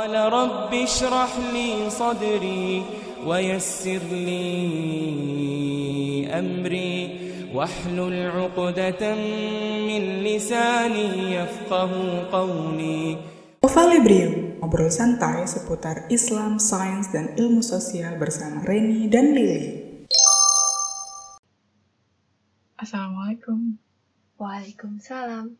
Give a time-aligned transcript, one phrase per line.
[0.00, 2.85] قال رب اشرح لي صدري
[3.25, 4.45] ويسر لي
[6.29, 6.93] أمري
[7.49, 9.15] واحلل عقدة
[9.89, 11.91] من لساني يفقه
[12.29, 13.17] قولي
[13.65, 19.65] Ovalibrium, ngobrol santai seputar Islam, sains, dan ilmu sosial bersama Reni dan Lily.
[22.77, 23.81] Assalamualaikum.
[24.37, 25.57] Waalaikumsalam.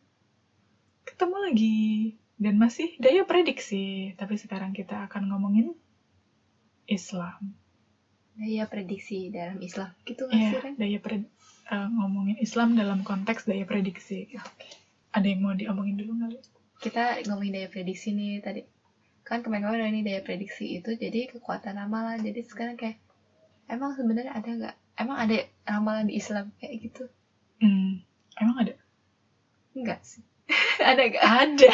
[1.06, 1.82] Ketemu lagi.
[2.42, 4.10] dan masih daya prediksi.
[4.18, 5.70] Tapi sekarang kita akan ngomongin
[6.90, 7.54] Islam.
[8.34, 9.94] Daya prediksi dalam Islam.
[10.02, 10.74] Gitu nggak sih, Ren?
[10.74, 11.30] daya pred-
[11.70, 14.26] eh, ngomongin Islam dalam konteks daya prediksi.
[15.14, 16.42] Ada yang mau diomongin dulu nggak?
[16.82, 18.66] Kita ngomongin daya prediksi nih tadi.
[19.22, 22.18] Kan kemarin-kemarin nih daya prediksi itu jadi kekuatan ramalan.
[22.18, 22.98] Jadi sekarang kayak,
[23.70, 24.74] emang sebenarnya ada nggak?
[24.98, 27.06] Emang ada ramalan di Islam kayak gitu?
[27.62, 28.02] Hmm,
[28.34, 28.74] emang ada?
[29.78, 30.26] Enggak sih.
[30.90, 31.24] ada nggak?
[31.24, 31.70] Ada.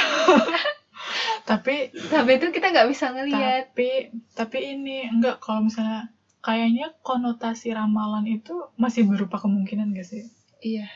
[1.50, 3.72] tapi Tapi itu kita nggak bisa ngelihat.
[3.72, 6.12] tapi tapi ini enggak kalau misalnya
[6.48, 10.24] kayaknya konotasi ramalan itu masih berupa kemungkinan gak sih?
[10.62, 10.86] Iya.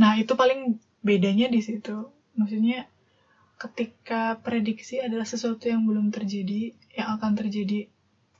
[0.00, 2.08] Nah, itu paling bedanya di situ.
[2.34, 2.88] Maksudnya
[3.58, 7.90] ketika prediksi adalah sesuatu yang belum terjadi, yang akan terjadi,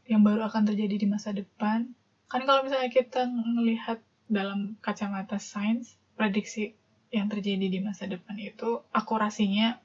[0.06, 1.92] yang baru akan terjadi di masa depan.
[2.26, 6.76] Kan kalau misalnya kita melihat dalam kacamata sains, prediksi
[7.08, 9.80] yang terjadi di masa depan itu akurasinya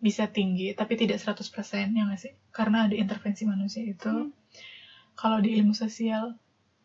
[0.00, 1.44] bisa tinggi, tapi tidak 100%
[1.92, 2.32] ya nggak sih?
[2.54, 4.08] Karena ada intervensi manusia itu.
[4.08, 4.32] Hmm.
[5.12, 6.32] Kalau di ilmu sosial,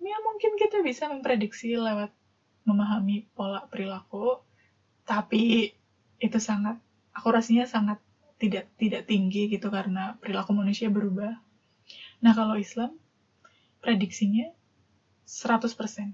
[0.04, 2.12] ya mungkin kita bisa memprediksi lewat
[2.68, 4.44] memahami pola perilaku,
[5.08, 5.72] tapi
[6.20, 6.82] itu sangat
[7.16, 8.02] akurasinya sangat
[8.36, 11.40] tidak tidak tinggi gitu karena perilaku manusia berubah.
[12.20, 13.00] Nah, kalau Islam
[13.80, 14.50] prediksinya
[15.30, 16.14] 100%.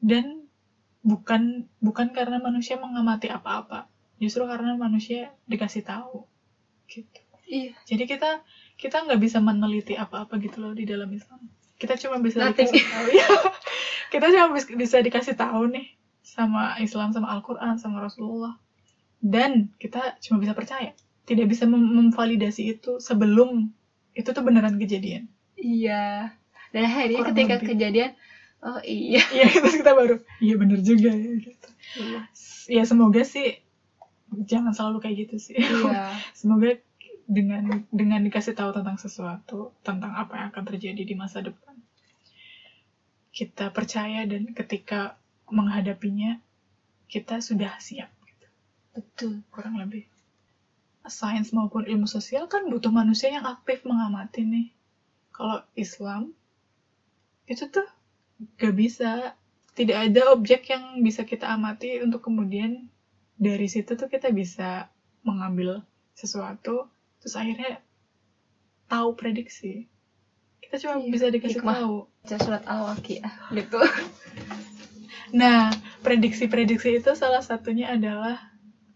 [0.00, 0.39] Dan
[1.00, 6.28] bukan bukan karena manusia mengamati apa-apa, justru karena manusia dikasih tahu.
[6.86, 7.20] Gitu.
[7.46, 7.74] Iya.
[7.84, 8.30] Jadi kita
[8.76, 11.40] kita nggak bisa meneliti apa-apa gitu loh di dalam Islam.
[11.76, 12.68] Kita cuma bisa Nothing.
[12.68, 13.06] dikasih tahu.
[13.10, 13.26] ya.
[14.12, 15.86] kita cuma bis- bisa dikasih tahu nih
[16.20, 18.54] sama Islam, sama Al-Quran, sama Rasulullah.
[19.20, 20.92] Dan kita cuma bisa percaya.
[21.24, 23.72] Tidak bisa mem- memvalidasi itu sebelum
[24.12, 25.28] itu tuh beneran kejadian.
[25.56, 26.32] Iya.
[26.70, 27.68] Dan akhirnya Kurang ketika lebih.
[27.74, 28.10] kejadian,
[28.64, 29.22] oh iya.
[29.36, 31.32] Iya, terus kita baru, iya bener juga ya.
[31.36, 31.68] Gitu.
[32.00, 32.20] Iya.
[32.70, 33.60] Ya semoga sih
[34.46, 35.56] jangan selalu kayak gitu sih.
[35.58, 36.14] Iya.
[36.38, 36.78] Semoga
[37.30, 41.78] dengan dengan dikasih tahu tentang sesuatu, tentang apa yang akan terjadi di masa depan,
[43.30, 45.18] kita percaya dan ketika
[45.50, 46.38] menghadapinya
[47.10, 48.10] kita sudah siap.
[48.22, 48.46] Gitu.
[48.94, 49.32] Betul.
[49.50, 50.06] Kurang lebih.
[51.10, 54.68] Sains maupun ilmu sosial kan butuh manusia yang aktif mengamati nih.
[55.34, 56.30] Kalau Islam
[57.50, 57.86] itu tuh
[58.56, 59.34] gak bisa,
[59.74, 62.88] tidak ada objek yang bisa kita amati untuk kemudian
[63.40, 64.92] dari situ tuh kita bisa
[65.24, 65.80] mengambil
[66.12, 66.88] sesuatu
[67.20, 67.80] terus akhirnya
[68.88, 69.88] tahu prediksi
[70.60, 71.76] kita cuma Iya, bisa dikasih hikmah.
[71.80, 71.96] tahu
[72.36, 73.80] surat Al-Waqiah gitu.
[75.40, 75.72] nah
[76.04, 78.36] prediksi-prediksi itu salah satunya adalah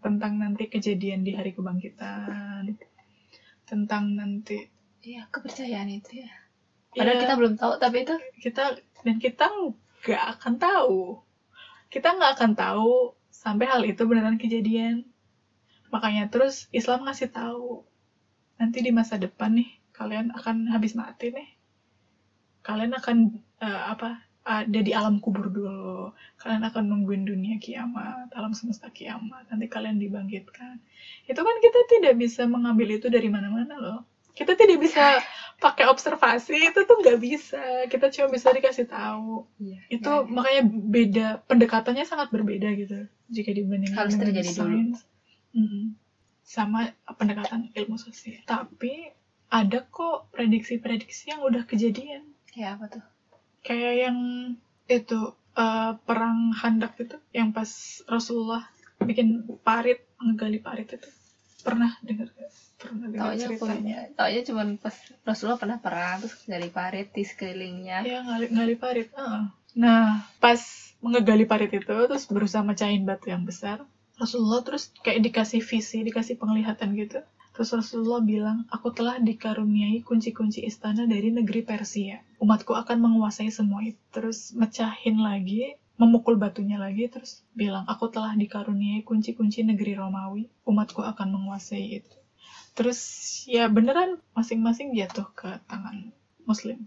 [0.05, 2.77] tentang nanti kejadian di hari kebangkitan
[3.65, 4.69] tentang nanti
[5.01, 6.29] Iya, kepercayaan itu ya.
[6.95, 9.45] Padahal ya, kita belum tahu, tapi itu kita dan kita
[10.07, 11.19] nggak akan tahu.
[11.91, 15.03] Kita nggak akan tahu sampai hal itu beneran kejadian.
[15.91, 17.83] Makanya terus Islam ngasih tahu
[18.55, 21.49] nanti di masa depan nih kalian akan habis mati nih.
[22.63, 23.17] Kalian akan
[23.61, 26.15] eh, apa ada di alam kubur dulu.
[26.39, 29.51] Kalian akan nungguin dunia kiamat alam semesta kiamat.
[29.51, 30.79] Nanti kalian dibangkitkan.
[31.27, 35.23] Itu kan kita tidak bisa mengambil itu dari mana-mana loh kita tidak bisa
[35.55, 41.27] pakai observasi itu tuh nggak bisa kita cuma bisa dikasih tahu iya, itu makanya beda
[41.47, 44.59] pendekatannya sangat berbeda gitu jika dibandingkan Harus terjadi dulu.
[44.59, 44.99] sains.
[45.55, 45.95] Mm-mm.
[46.43, 49.15] sama pendekatan ilmu sosial tapi
[49.47, 53.05] ada kok prediksi-prediksi yang udah kejadian ya apa tuh?
[53.63, 54.17] kayak yang
[54.91, 55.19] itu
[55.55, 58.67] eh, perang handak itu yang pas Rasulullah
[58.99, 61.09] bikin parit ngegali parit itu
[61.65, 62.29] pernah dengar
[62.77, 64.95] pernah dengar Taunya ceritanya taunya cuma pas
[65.25, 68.05] Rasulullah pernah perang terus dari parit di sekelilingnya.
[68.05, 69.09] Iya ngali, ngali parit.
[69.09, 69.43] heeh.
[69.81, 70.61] Nah pas
[71.01, 73.81] ngegali parit itu terus berusaha mecahin batu yang besar.
[74.15, 77.19] Rasulullah terus kayak dikasih visi, dikasih penglihatan gitu.
[77.55, 82.19] Terus Rasulullah bilang, aku telah dikaruniai kunci-kunci istana dari negeri Persia.
[82.43, 83.95] Umatku akan menguasai semua itu.
[84.11, 90.51] Terus mecahin lagi, memukul batunya lagi, terus bilang, aku telah dikaruniai kunci-kunci negeri Romawi.
[90.67, 92.15] Umatku akan menguasai itu.
[92.75, 92.99] Terus
[93.47, 96.11] ya beneran masing-masing jatuh ke tangan
[96.43, 96.83] Muslim.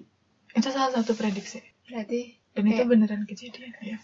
[0.52, 1.64] Itu salah satu prediksi.
[1.88, 3.98] Berarti Dan itu Kayak- beneran kejadian ya.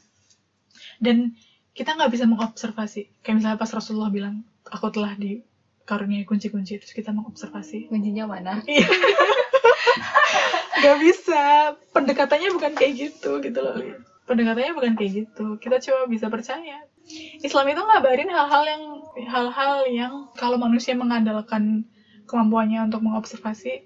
[1.03, 1.35] Dan
[1.75, 3.21] kita nggak bisa mengobservasi.
[3.21, 5.43] Kayak misalnya pas Rasulullah bilang, aku telah di
[5.85, 8.89] dikaruniai kunci-kunci terus kita mengobservasi kuncinya mana Iya.
[10.81, 11.43] Gak bisa.
[11.93, 13.77] Pendekatannya bukan kayak gitu gitu loh.
[14.25, 15.61] Pendekatannya bukan kayak gitu.
[15.61, 16.85] Kita cuma bisa percaya.
[17.45, 18.83] Islam itu ngabarin hal-hal yang
[19.29, 21.85] hal-hal yang kalau manusia mengandalkan
[22.25, 23.85] kemampuannya untuk mengobservasi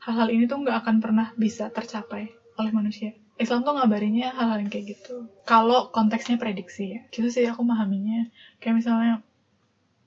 [0.00, 3.12] hal-hal ini tuh nggak akan pernah bisa tercapai oleh manusia.
[3.40, 5.26] Islam tuh ngabarinnya hal-hal yang kayak gitu.
[5.48, 8.28] Kalau konteksnya prediksi ya, gitu sih aku memahaminya.
[8.60, 9.14] Kayak misalnya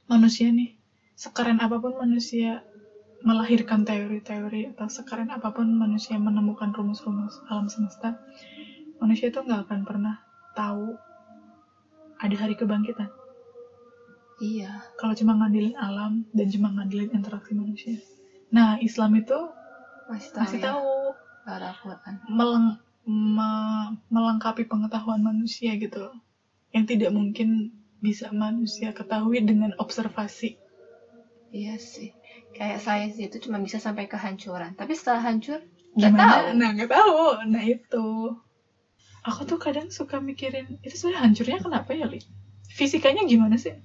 [0.06, 0.78] manusia nih,
[1.18, 2.62] sekeren apa pun manusia
[3.26, 8.20] melahirkan teori-teori atau sekeren apa pun manusia menemukan rumus-rumus alam semesta,
[9.04, 10.16] manusia itu nggak akan pernah
[10.60, 10.86] tahu
[12.24, 13.10] ada hari kebangkitan.
[14.42, 17.96] iya Kalau cuma ngandelin alam dan cuma ngandelin interaksi manusia.
[18.56, 19.38] Nah, Islam itu
[20.10, 20.88] masih tahu masih ya tahu
[22.38, 22.80] meleng-
[23.36, 26.06] me- melengkapi pengetahuan manusia gitu,
[26.76, 27.50] yang tidak mungkin
[28.06, 30.50] bisa manusia ketahui dengan observasi.
[31.60, 32.10] iya sih
[32.58, 35.60] kayak sains itu cuma bisa sampai kehancuran tapi setelah hancur
[35.98, 37.18] nggak tahu Nah, nggak tahu.
[37.52, 38.06] Nah, itu.
[39.24, 42.20] Aku tuh kadang suka mikirin, itu sebenarnya hancurnya kenapa ya, Li?
[42.68, 43.76] Fisikanya gimana sih?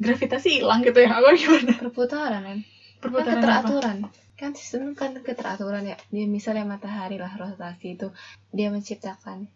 [0.00, 1.10] Gravitasi hilang gitu ya?
[1.20, 1.72] Apa gimana?
[1.76, 2.58] perputaran kan kan
[2.98, 3.42] Perputaran apa?
[3.42, 3.96] keteraturan
[4.38, 8.14] kan sistem kan keteraturan ya dia misalnya matahari lah rotasi itu
[8.54, 9.50] dia menciptakan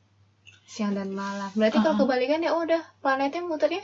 [0.67, 2.03] siang dan malam berarti kalau Uh-uh.
[2.07, 3.83] kebalikan ya udah planetnya muternya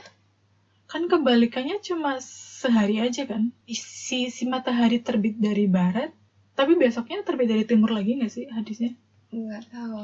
[0.89, 3.53] Kan kebalikannya cuma sehari aja kan?
[3.69, 6.09] Si, si matahari terbit dari barat,
[6.57, 8.97] tapi besoknya terbit dari timur lagi nggak sih hadisnya?
[9.31, 9.99] Nggak tahu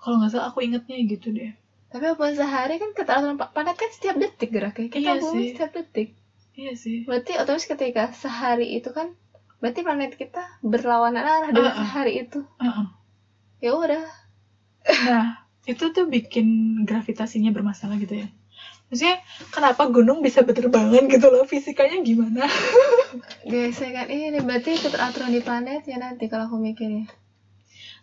[0.00, 1.52] Kalau nggak salah aku ingetnya gitu deh.
[1.86, 5.46] tapi walaupun sehari kan keteraturan pa- planet kan setiap detik geraknya kita Iya bumi sih.
[5.52, 6.08] setiap detik
[6.52, 6.98] Iya sih.
[7.04, 9.14] berarti otomatis ketika sehari itu kan
[9.56, 11.80] berarti planet kita berlawanan arah dengan Uh-uh.
[11.80, 12.86] sehari itu Uh-uh.
[13.58, 14.04] ya udah
[14.86, 15.26] Nah,
[15.64, 16.46] itu tuh bikin
[16.82, 18.30] gravitasinya bermasalah gitu ya.
[18.86, 19.18] Maksudnya,
[19.50, 21.42] kenapa gunung bisa berterbangan gitu loh?
[21.42, 22.46] Fisikanya gimana?
[23.50, 27.10] gesekan ini berarti keteraturan di planet ya nanti kalau aku mikirnya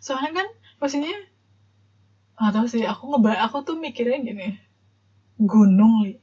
[0.04, 0.46] Soalnya kan,
[0.76, 1.16] maksudnya,
[2.36, 4.48] nggak tahu sih, aku ngeba aku tuh mikirnya gini.
[5.40, 6.20] Gunung, Li.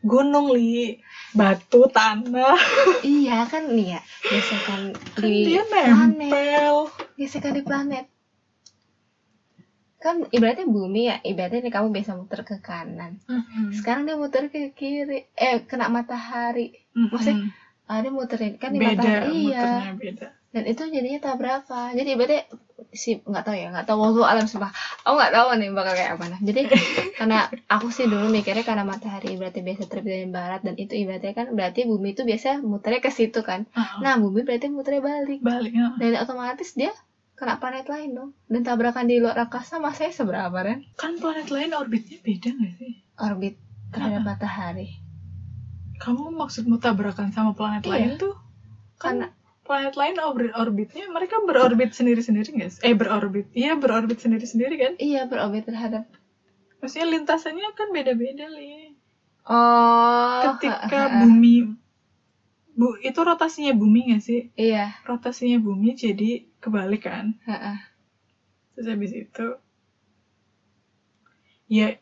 [0.00, 0.96] Gunung, Li.
[1.30, 2.56] Batu, tanah.
[3.04, 6.76] iya kan nih ya gesekan Kan di dia planet nempel.
[7.14, 8.06] gesekan di planet
[9.98, 13.74] kan ibaratnya bumi ya ibaratnya nih kamu biasa muter ke kanan Mm-mm.
[13.74, 17.10] sekarang dia muter ke kiri eh kena matahari Mm-mm.
[17.10, 17.50] maksudnya,
[17.84, 20.26] ada muterin kan di beda, matahari iya beda.
[20.54, 22.42] dan itu jadinya tabrakan jadi ibaratnya
[22.88, 26.12] si nggak tahu ya nggak tahu waktu alam sumpah aku nggak tahu nih bakal kayak
[26.16, 26.60] apa nah jadi
[27.20, 31.32] karena aku sih dulu mikirnya karena matahari berarti biasa terbit dari barat dan itu ibaratnya
[31.32, 34.00] kan berarti bumi itu biasa muternya ke situ kan Uh-uh.
[34.00, 35.94] nah bumi berarti muternya balik Balik, uh.
[35.96, 36.90] dan otomatis dia
[37.34, 41.70] kena planet lain dong dan tabrakan di luar angkasa masanya seberapa kan Kan planet lain
[41.70, 42.92] orbitnya beda nggak sih?
[43.14, 43.54] orbit
[43.88, 44.98] terhadap matahari
[45.98, 47.90] Kamu maksudmu tabrakan sama planet Iya.
[47.90, 48.34] lain tuh?
[48.96, 49.26] Kan karena
[49.68, 52.82] planet lain orbit orbitnya mereka berorbit sendiri-sendiri nggak sih?
[52.88, 54.92] Eh berorbit, iya berorbit sendiri-sendiri kan?
[54.98, 56.08] iya berorbit terhadap
[56.80, 58.94] Maksudnya lintasannya kan beda-beda li.
[59.44, 61.68] oh Ketika bumi,
[62.78, 64.40] bu itu rotasinya bumi nggak sih?
[64.56, 66.30] iya Rotasinya bumi jadi
[66.62, 67.36] kebalik kan?
[67.44, 67.76] heeh.
[68.72, 69.46] Terus habis itu,
[71.68, 71.98] ya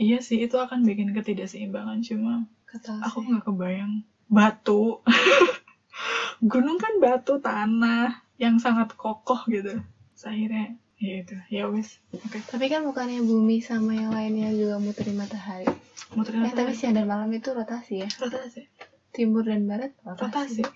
[0.00, 2.34] iya sih itu akan bikin ketidakseimbangan cuma
[2.66, 3.92] Kata aku nggak kebayang
[4.26, 5.04] batu
[6.42, 9.78] gunung kan batu tanah yang sangat kokoh gitu.
[9.78, 11.36] Terus akhirnya ya itu.
[11.50, 12.02] Ya wis.
[12.14, 12.42] Oke.
[12.44, 15.68] Tapi kan bukannya bumi sama yang lainnya juga muterin matahari?
[16.14, 18.08] Muterin eh tapi siang dan malam itu rotasi ya?
[18.18, 18.66] Rotasi.
[19.14, 20.66] Timur dan barat rotasi.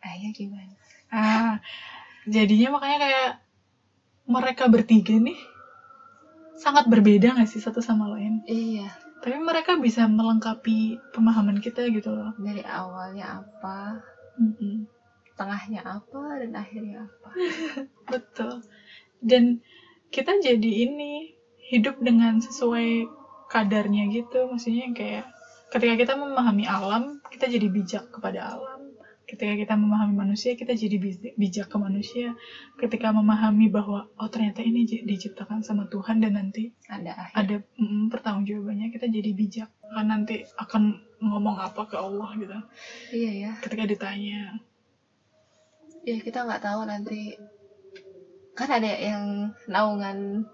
[0.00, 0.72] Ah ya gimana?
[1.12, 1.60] Ah
[2.26, 3.30] jadinya makanya kayak
[4.26, 5.38] mereka bertiga nih
[6.56, 8.40] sangat berbeda nggak sih satu sama lain?
[8.48, 8.88] Iya.
[9.20, 12.32] Tapi mereka bisa melengkapi pemahaman kita gitu loh.
[12.40, 14.00] Dari awalnya apa
[14.36, 14.84] Mm-mm.
[15.36, 17.28] tengahnya apa dan akhirnya apa
[18.12, 18.64] Betul.
[19.20, 19.60] Dan
[20.14, 21.34] kita jadi ini
[21.72, 23.04] hidup dengan sesuai
[23.50, 24.46] kadarnya gitu.
[24.46, 25.26] Maksudnya kayak
[25.74, 28.80] ketika kita memahami alam, kita jadi bijak kepada alam.
[29.26, 32.38] Ketika kita memahami manusia, kita jadi bij- bijak ke manusia.
[32.78, 38.06] Ketika memahami bahwa oh ternyata ini diciptakan sama Tuhan dan nanti ada akhir ada mm,
[38.14, 39.68] pertanggungjawabannya, kita jadi bijak.
[39.82, 42.52] Kan nanti akan ngomong apa ke Allah gitu.
[43.10, 44.56] iya ya Ketika ditanya,
[46.04, 47.34] ya kita nggak tahu nanti
[48.52, 49.24] kan ada yang
[49.66, 50.44] naungan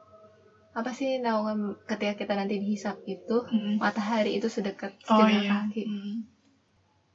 [0.73, 5.69] apa sih naungan ketika kita nanti dihisap itu mm, matahari itu sedekat Oh iya.
[5.69, 6.17] kaki Hmm.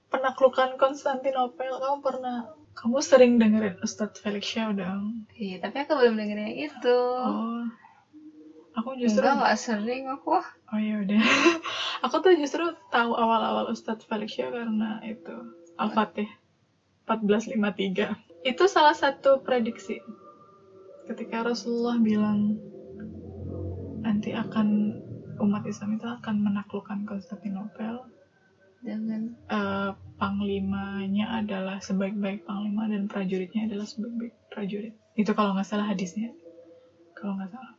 [0.08, 5.27] Penaklukan Konstantinopel, kamu pernah, kamu sering dengerin Ustadz Felix Shaw dong?
[5.36, 7.68] iya tapi aku belum dengerin yang itu Oh,
[8.77, 11.22] aku justru, enggak nggak sering aku oh ya udah,
[12.05, 15.36] aku tuh justru tahu awal-awal Ustadz Felix Shaw karena itu
[15.77, 16.29] Al-Fatih.
[17.07, 18.43] 1453.
[18.43, 20.03] Itu salah satu prediksi.
[21.07, 22.60] Ketika Rasulullah bilang
[24.03, 25.00] nanti akan
[25.39, 28.03] umat Islam itu akan menaklukkan Konstantinopel,
[28.84, 29.91] dengan eh,
[30.22, 34.93] panglimanya adalah sebaik-baik panglima dan prajuritnya adalah sebaik-baik prajurit.
[35.17, 36.34] Itu kalau nggak salah hadisnya.
[37.17, 37.76] Kalau nggak salah.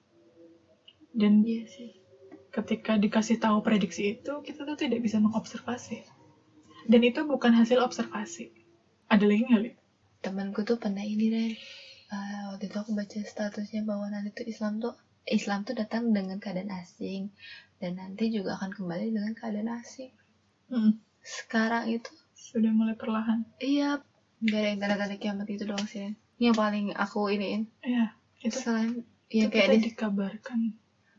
[1.19, 1.91] Dan iya sih.
[2.49, 6.07] ketika dikasih tahu prediksi itu, kita tuh tidak bisa mengobservasi.
[6.89, 8.55] Dan itu bukan hasil observasi.
[9.11, 9.73] Ada lagi nggak, Li?
[10.19, 11.55] temanku tuh pernah ini Ren
[12.09, 14.97] Eh, waktu itu aku baca statusnya bahwa nanti tuh Islam tuh
[15.29, 17.29] Islam tuh datang dengan keadaan asing.
[17.77, 20.09] Dan nanti juga akan kembali dengan keadaan asing.
[20.73, 23.45] Mm, sekarang itu Sudah mulai perlahan.
[23.61, 24.01] iya.
[24.41, 26.17] Nggak ada yang tanda-tanda kiamat itu doang sih.
[26.41, 27.69] Yang paling aku iniin.
[27.85, 30.59] Iya, itu, selain itu ya kayak kita dikabarkan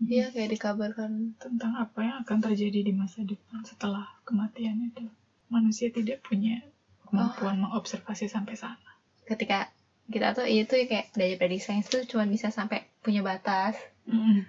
[0.05, 1.35] iya kayak dikabarkan.
[1.35, 5.07] Tentang apa yang akan terjadi di masa depan setelah kematian itu.
[5.49, 6.61] Manusia tidak punya
[7.09, 8.89] kemampuan mengobservasi sampai sana.
[9.29, 9.69] ketika
[10.09, 13.77] kita tuh itu kayak dari prediksi sains tuh cuma bisa sampai punya batas.
[14.09, 14.41] Mm,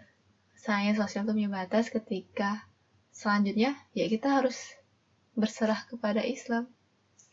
[0.57, 2.64] sains sosial tuh punya batas ketika
[3.12, 4.57] selanjutnya ya kita harus
[5.37, 6.64] berserah kepada Islam.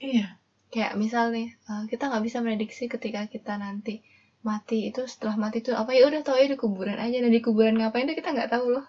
[0.03, 0.35] Iya,
[0.75, 4.03] kayak misal nih eh, kita nggak bisa prediksi ketika kita nanti
[4.47, 7.43] mati itu setelah mati itu apa ya udah tau ya di kuburan aja dan di
[7.43, 8.85] kuburan ngapain tuh kita nggak tahu loh.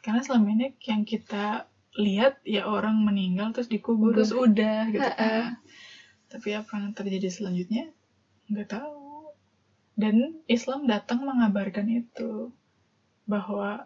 [0.00, 1.68] Karena selama ini yang kita
[2.00, 5.60] lihat ya orang meninggal terus dikubur terus udah gitu kan.
[6.32, 7.92] Tapi apa yang terjadi selanjutnya
[8.48, 9.28] nggak tahu.
[9.98, 12.54] Dan Islam datang mengabarkan itu
[13.28, 13.84] bahwa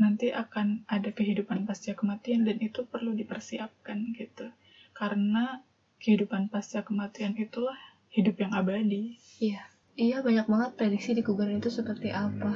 [0.00, 4.48] nanti akan ada kehidupan pasca kematian dan itu perlu dipersiapkan gitu.
[4.96, 5.60] Karena
[6.00, 7.76] kehidupan pasca kematian itulah
[8.10, 9.14] hidup yang abadi.
[9.38, 9.62] iya
[9.94, 12.50] iya banyak banget prediksi di kuburan itu seperti apa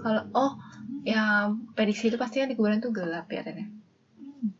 [0.00, 0.52] kalau oh
[1.02, 3.66] ya prediksi itu pasti kan di kuburan itu gelap ya Ren ya?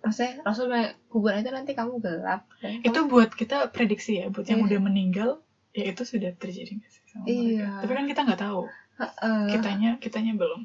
[0.03, 0.71] maksudnya Rasul
[1.07, 4.67] kuburan itu nanti kamu gelap dan itu buat kita prediksi ya buat yang Iya.
[4.71, 5.31] udah meninggal
[5.77, 7.67] ya itu sudah terjadi sih sama Iya.
[7.69, 8.61] mereka tapi kan kita nggak tahu
[8.97, 9.41] Heeh.
[9.53, 10.61] kitanya kitanya belum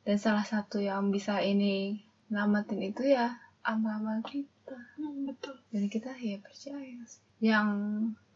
[0.00, 2.00] dan salah satu yang bisa ini
[2.32, 4.48] namatin itu ya amal-amal kita
[5.28, 5.54] betul.
[5.72, 7.22] Jadi kita ya percaya sih.
[7.40, 7.68] yang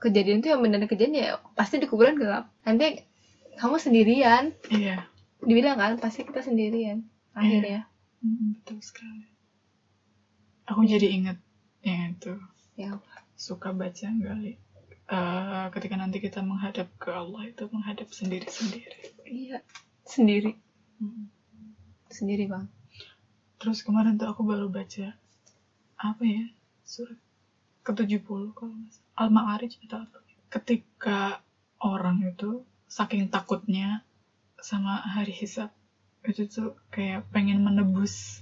[0.01, 2.49] kejadian itu yang benar kejadian ya pasti di kuburan gelap.
[2.65, 3.05] Nanti
[3.61, 4.57] kamu sendirian.
[4.73, 5.05] Iya.
[5.45, 7.05] Dibilang kan pasti kita sendirian.
[7.37, 7.85] Akhirnya.
[8.25, 9.29] Mm, betul sekali.
[10.65, 11.37] Aku jadi ingat
[11.85, 12.33] yang itu.
[12.75, 12.97] Ya
[13.37, 14.55] suka baca nggak li?
[15.05, 19.61] Eh, ketika nanti kita menghadap ke Allah itu menghadap sendiri sendiri iya.
[20.09, 20.57] Sendiri.
[22.09, 22.73] Sendiri bang.
[23.61, 25.13] Terus kemarin tuh aku baru baca
[26.05, 26.45] apa ya?
[26.85, 27.17] Surat
[27.85, 29.13] ke 70 kalau nggak salah.
[29.25, 30.19] Al-Ma'arij atau apa?
[30.53, 31.41] Ketika
[31.81, 34.05] orang itu saking takutnya
[34.61, 35.73] sama hari hisab
[36.25, 38.41] itu tuh kayak pengen menebus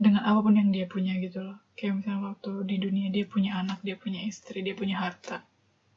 [0.00, 1.60] dengan apa pun yang dia punya gitu loh.
[1.76, 5.44] Kayak misalnya waktu di dunia dia punya anak dia punya istri dia punya harta.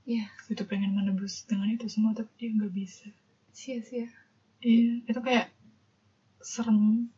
[0.04, 0.28] Iya.
[0.52, 3.08] Itu pengen menebus dengan itu semua tapi dia nggak bisa.
[3.56, 4.12] Sia-sia.
[4.60, 5.50] Iya, itu kayak
[6.44, 7.10] serem.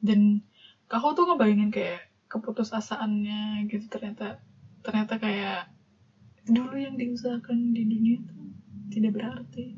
[0.00, 0.40] Dan
[0.88, 4.40] aku tuh ngebayangin kayak keputusasaannya gitu ternyata
[4.84, 5.72] ternyata kayak
[6.48, 8.48] dulu yang diusahakan di dunia tuh
[8.88, 9.76] tidak berarti.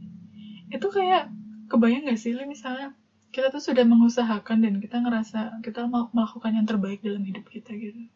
[0.71, 1.31] Itu kayak
[1.67, 2.95] kebayang gak sih, misalnya
[3.35, 7.75] kita tuh sudah mengusahakan dan kita ngerasa kita mau melakukan yang terbaik dalam hidup kita
[7.75, 8.07] gitu.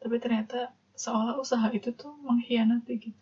[0.00, 3.20] Tapi ternyata seolah usaha itu tuh mengkhianati gitu.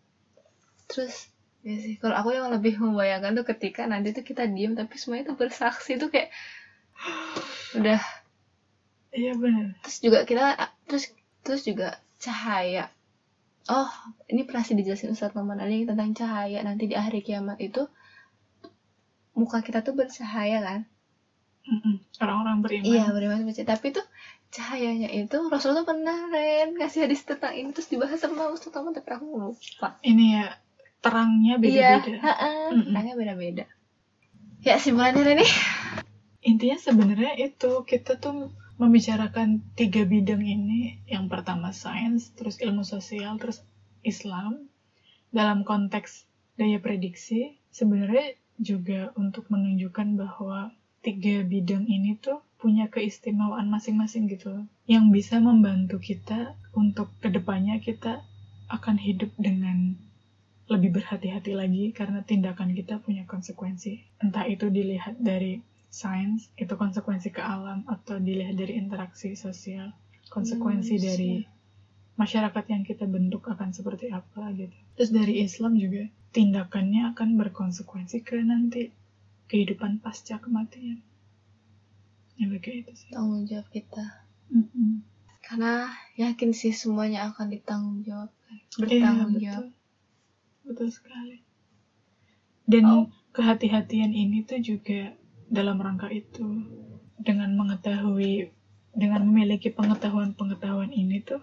[0.91, 1.31] terus
[1.63, 5.31] ya sih kalau aku yang lebih membayangkan tuh ketika nanti tuh kita diem tapi semuanya
[5.31, 6.35] tuh bersaksi tuh kayak
[7.79, 8.03] udah
[9.11, 9.75] Iya benar.
[9.83, 10.55] terus juga kita
[10.87, 11.11] terus
[11.43, 12.87] terus juga cahaya
[13.67, 13.91] oh
[14.27, 17.87] ini pernah sih dijelasin Ustadz Maman Ali tentang cahaya nanti di akhir kiamat itu
[19.33, 20.81] muka kita tuh bercahaya kan.
[22.19, 22.87] Orang-orang beriman.
[22.87, 24.03] iya beriman bercahaya tapi tuh
[24.51, 29.11] cahayanya itu Rasulullah pernah Ren ngasih hadis tentang ini terus dibahas sama Ustadz Maman tapi
[29.11, 30.47] aku lupa Ini ya
[31.01, 32.19] terangnya iya beda-beda.
[32.27, 32.93] heeh, Mm-mm.
[32.93, 33.65] tanya beda-beda
[34.61, 35.53] ya simpulannya Ren nih
[36.43, 41.05] intinya sebenarnya itu kita tuh membicarakan tiga bidang ini.
[41.05, 43.61] Yang pertama sains terus ilmu sosial terus
[44.01, 44.73] Islam.
[45.29, 46.25] Dalam konteks
[46.57, 50.73] daya prediksi sebenarnya juga untuk menunjukkan bahwa
[51.05, 57.81] tiga bidang ini tuh punya keistimewaan masing-masing gitu yang bisa membantu kita untuk ke depannya
[57.81, 58.21] kita
[58.69, 59.97] akan hidup dengan
[60.71, 64.23] lebih berhati-hati lagi karena tindakan kita punya konsekuensi.
[64.23, 65.59] Entah itu dilihat dari
[65.91, 69.89] sains itu konsekuensi ke alam atau dilihat dari interaksi sosial
[70.35, 71.33] konsekuensi Hmm, dari
[72.23, 76.05] masyarakat yang kita bentuk akan seperti apa gitu terus dari Islam juga
[76.37, 78.83] tindakannya akan berkonsekuensi ke nanti
[79.51, 80.99] kehidupan pasca kematian
[82.39, 84.05] ya kayak itu sih tanggung jawab kita
[84.55, 85.03] Mm-mm.
[85.47, 85.75] karena
[86.23, 88.31] yakin sih semuanya akan ditanggung jawab
[88.79, 89.45] Iya, bertanggung betul.
[89.45, 89.67] jawab
[90.67, 91.37] Betul sekali.
[92.73, 93.05] Dan Oh.
[93.37, 95.01] kehati-hatian ini tuh juga
[95.51, 96.47] dalam rangka itu.
[97.21, 98.49] Dengan mengetahui
[98.97, 101.39] dengan memiliki pengetahuan-pengetahuan ini tuh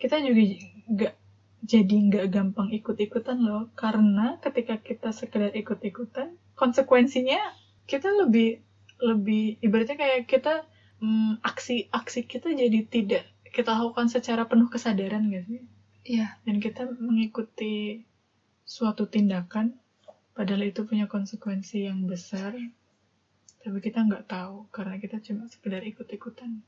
[0.00, 0.44] kita juga
[0.88, 1.14] nggak
[1.60, 3.72] jadi nggak gampang ikut-ikutan loh.
[3.74, 7.40] Karena ketika kita sekedar ikut-ikutan konsekuensinya
[7.88, 8.62] kita lebih
[9.00, 10.62] lebih ibaratnya kayak kita
[11.00, 15.62] mm, aksi-aksi kita jadi tidak kita lakukan secara penuh kesadaran gak sih?
[16.06, 16.38] Iya.
[16.46, 18.06] Dan kita mengikuti
[18.62, 19.74] suatu tindakan
[20.32, 22.54] padahal itu punya konsekuensi yang besar
[23.60, 26.64] tapi kita nggak tahu karena kita cuma sekedar ikut-ikutan.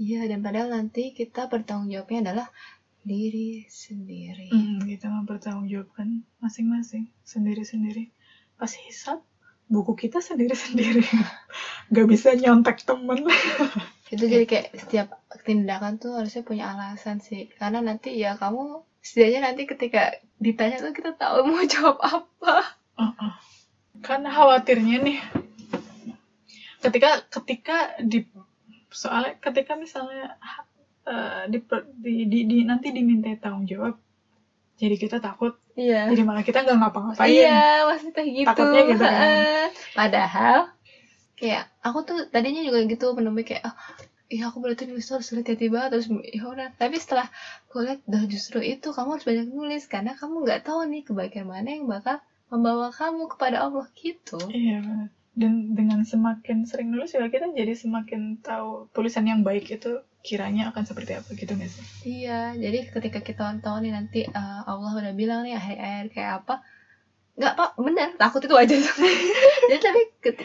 [0.00, 2.48] Iya dan padahal nanti kita bertanggung jawabnya adalah
[3.00, 4.52] diri sendiri.
[4.52, 8.12] Hmm, kita mempertanggungjawabkan masing-masing sendiri-sendiri.
[8.60, 9.24] Pas hisap
[9.70, 11.04] buku kita sendiri-sendiri.
[11.90, 13.24] Nggak bisa nyontek temen.
[14.12, 15.08] Itu jadi kayak setiap
[15.46, 17.48] tindakan tuh harusnya punya alasan sih.
[17.56, 22.76] Karena nanti ya kamu setidaknya nanti ketika ditanya tuh kita tahu mau jawab apa.
[23.00, 23.32] Uh-uh.
[24.00, 25.18] Karena khawatirnya nih,
[26.80, 28.24] ketika ketika di
[28.90, 30.34] soalnya ketika misalnya
[31.06, 31.62] uh, di,
[31.96, 33.94] di, di, di- nanti diminta tanggung jawab,
[34.76, 37.30] jadi kita takut, iya jadi malah kita nggak ngapa-ngapain.
[37.30, 39.14] iya maksudnya gitu Takutnya gitu kan.
[39.14, 39.66] Heeh.
[39.94, 40.58] padahal
[41.36, 43.74] kayak aku tuh tadinya juga gitu menemui kayak ah
[44.26, 47.26] iya aku berarti nulis harus hati-hati banget terus ya udah tapi setelah
[47.66, 51.46] aku lihat dah justru itu kamu harus banyak nulis karena kamu nggak tahu nih kebaikan
[51.46, 52.18] mana yang bakal
[52.50, 55.08] membawa kamu kepada Allah gitu Iya.
[55.30, 60.68] Dan dengan semakin sering nulis juga kita jadi semakin tahu tulisan yang baik itu kiranya
[60.74, 61.84] akan seperti apa gitu nggak sih?
[62.04, 66.54] Iya, jadi ketika kita tahu nih nanti uh, Allah udah bilang nih akhir-akhir kayak apa,
[67.40, 68.76] nggak pak bener takut itu aja.
[69.72, 70.02] jadi tapi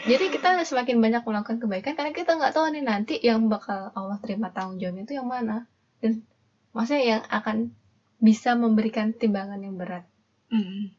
[0.08, 4.16] jadi kita semakin banyak melakukan kebaikan karena kita nggak tahu nih nanti yang bakal Allah
[4.24, 5.68] terima tanggung jawabnya itu yang mana
[6.00, 6.24] dan
[6.72, 7.76] maksudnya yang akan
[8.16, 10.08] bisa memberikan timbangan yang berat.
[10.48, 10.96] Mm.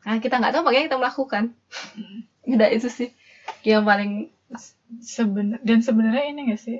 [0.00, 1.44] Karena kita nggak tahu makanya kita melakukan.
[1.92, 2.20] Mm.
[2.46, 3.08] Udah itu sih
[3.66, 4.28] yang paling
[5.00, 6.78] Seben dan sebenarnya ini nggak sih?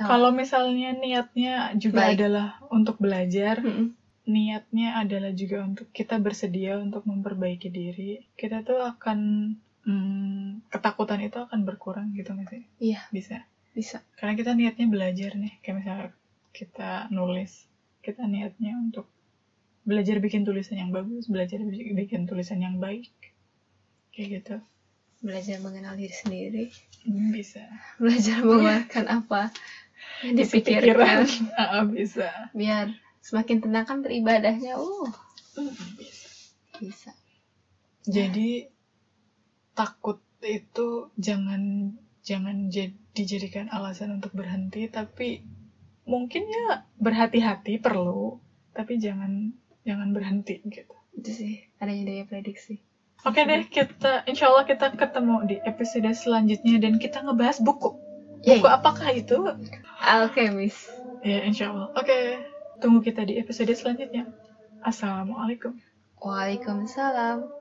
[0.00, 2.16] Kalau misalnya niatnya juga Baik.
[2.16, 3.92] adalah untuk belajar, Mm-mm.
[4.24, 9.18] niatnya adalah juga untuk kita bersedia untuk memperbaiki diri, kita tuh akan
[9.84, 12.62] hmm, ketakutan itu akan berkurang gitu nggak sih?
[12.80, 13.00] Iya.
[13.12, 13.44] Bisa.
[13.76, 14.00] bisa.
[14.16, 16.08] Karena kita niatnya belajar nih, kayak misalnya
[16.56, 17.68] kita nulis,
[18.00, 19.04] kita niatnya untuk
[19.84, 23.10] belajar bikin tulisan yang bagus, belajar bi- bikin tulisan yang baik,
[24.10, 24.56] kayak gitu.
[25.20, 26.64] Belajar mengenal diri sendiri,
[27.00, 27.64] Hmm, Bisa.
[27.96, 29.48] belajar mengeluarkan apa
[30.20, 31.24] yang dipikirkan.
[31.56, 32.28] Ah, bisa.
[32.52, 35.08] biar semakin tenang kan beribadahnya uh
[35.56, 36.28] Hmm, bisa.
[36.80, 37.10] bisa
[38.04, 38.64] Jadi
[39.72, 45.44] takut itu jangan jangan jad- dijadikan alasan untuk berhenti, tapi
[46.04, 48.40] mungkin ya berhati-hati perlu,
[48.72, 49.52] tapi jangan
[49.84, 50.94] jangan berhenti gitu.
[51.10, 52.80] itu sih adanya daya prediksi
[53.20, 57.92] Oke deh, kita insya Allah kita ketemu di episode selanjutnya dan kita ngebahas buku.
[58.48, 58.56] Yay.
[58.56, 59.36] Buku apakah itu?
[60.00, 60.88] alkemis
[61.20, 61.92] Ya insya Allah.
[61.92, 62.40] Oke,
[62.80, 64.24] tunggu kita di episode selanjutnya.
[64.80, 65.76] Assalamualaikum.
[66.20, 67.59] waalaikumsalam